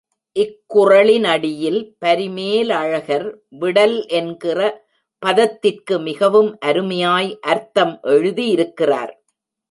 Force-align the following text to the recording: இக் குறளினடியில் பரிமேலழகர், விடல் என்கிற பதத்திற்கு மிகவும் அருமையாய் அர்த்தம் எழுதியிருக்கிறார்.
இக் 0.35 0.61
குறளினடியில் 0.73 1.95
பரிமேலழகர், 2.05 3.27
விடல் 3.59 4.07
என்கிற 4.11 4.59
பதத்திற்கு 5.21 5.99
மிகவும் 5.99 6.57
அருமையாய் 6.65 7.31
அர்த்தம் 7.41 7.99
எழுதியிருக்கிறார். 8.03 9.13